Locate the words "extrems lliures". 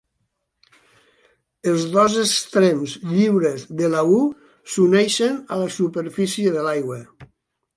2.21-3.67